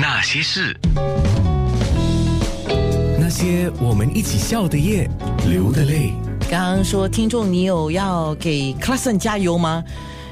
[0.00, 0.74] 那些事，
[3.18, 5.06] 那些我们一起笑的夜，
[5.46, 6.14] 流的泪。
[6.50, 9.84] 刚刚说听众，你有要给 c l a s s o n 加油吗？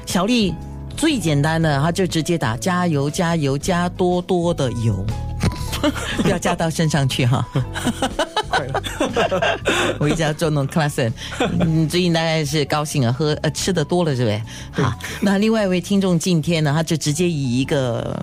[0.07, 0.55] 小丽
[0.97, 5.05] 最简单的，他就直接打加油加油加多多的油，
[6.23, 7.47] 不要加到身上去哈。
[9.99, 14.41] 我一直要捉弄 c l a s s o n 你最近大概是高兴啊，喝呃吃的多了是不是？
[14.81, 14.91] 好，
[15.21, 18.19] 那另外一位听众今天呢，他就直接以一个。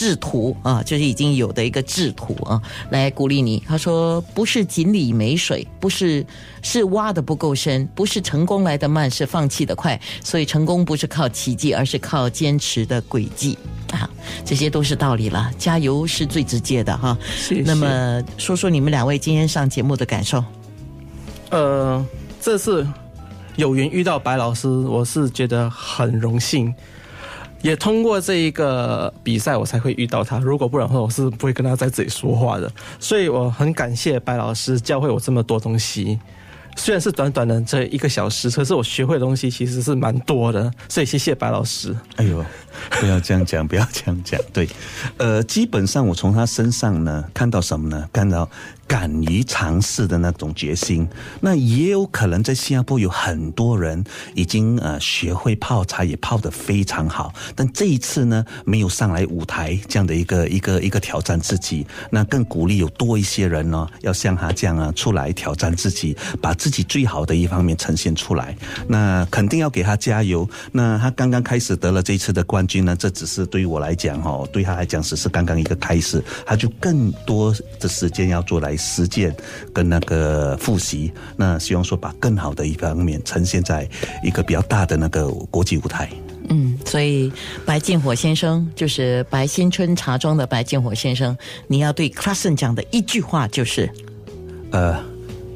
[0.00, 2.58] 制图啊，就是已经有的一个制图啊，
[2.88, 3.62] 来鼓励你。
[3.68, 6.24] 他说：“不是井里没水，不是
[6.62, 10.00] 是挖的不够深，不是成功来的慢，是放弃的快。
[10.24, 13.58] 所以成功不是靠奇迹，而是靠坚持的轨迹
[13.92, 14.08] 啊。
[14.42, 15.52] 这些都是道理了。
[15.58, 17.14] 加油是最直接的哈。
[17.66, 20.42] 那么说说你们两位今天上节目的感受。
[21.50, 22.02] 呃，
[22.40, 22.88] 这次
[23.56, 26.74] 有缘遇到白老师，我是觉得很荣幸。
[27.62, 30.38] 也通过这一个比赛，我才会遇到他。
[30.38, 32.70] 如果不然的话，我是不会跟他在这里说话的。
[32.98, 36.18] 所以我很感谢白老师教会我这么多东西。
[36.76, 40.72] 虽然是短短的这一个小时，可是我学会的东西其实是蛮多的。
[40.88, 41.94] 所以谢谢白老师。
[42.16, 42.42] 哎呦，
[42.90, 44.40] 不要这样讲，不要这样讲。
[44.52, 44.68] 对，
[45.18, 48.08] 呃，基本上我从他身上呢看到什么呢？
[48.12, 48.48] 看到。
[48.90, 51.08] 敢于尝试的那种决心，
[51.40, 54.02] 那也有可能在新加坡有很多人
[54.34, 57.32] 已经呃学会泡茶，也泡得非常好。
[57.54, 68.56] 但这一次呢，没有上来舞台这样的一个一个一个挑战自己，那更鼓励有多一些人呢，要像他这样啊出来挑战自己，把自己最好的一方面呈现出来。
[68.88, 70.48] 那肯定要给他加油。
[70.72, 78.76] 那他刚刚开始得了这一次的冠军呢，这只是对于我来讲哈，对他来讲只是刚刚一个开始，他就更多的时间要做来。
[78.80, 79.32] 实践
[79.72, 83.88] 跟那个复习，那希望说把更好的一方面呈现在
[84.24, 86.08] 一个比较大的那个国际舞台。
[86.48, 87.32] 嗯，所以
[87.64, 91.36] 白建火先生就是白新春茶庄的白建火先生，
[91.68, 93.88] 你要对 c l a s s o n 讲的一句话就是：
[94.72, 95.00] 呃，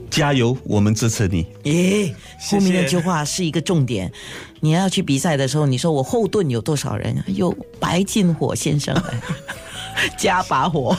[0.08, 1.46] 加油，我们支持你。
[1.64, 2.14] 耶，
[2.48, 4.12] 后面那句话是一个重点。
[4.60, 7.24] 你要去比赛的时候，你说我后盾有多少人？
[7.26, 7.50] 有
[7.80, 8.94] 白进火先生。
[10.18, 10.96] 加把火，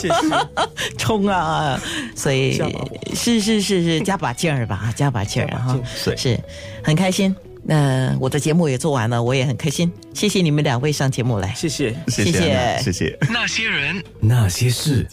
[0.00, 1.80] 谢谢， 冲啊！
[2.14, 2.60] 所以
[3.14, 5.78] 是是是是，加把劲儿吧， 加把劲儿哈，
[6.16, 6.38] 是
[6.82, 7.34] 很开心。
[7.70, 9.92] 那我的节目也做完了，我也很开心。
[10.14, 13.18] 谢谢你们两位上节目来，谢谢，谢谢，谢谢。
[13.28, 15.06] 那些人，那些事。